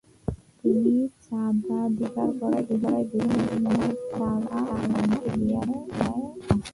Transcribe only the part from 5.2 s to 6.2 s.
দিয়ে আসছেন।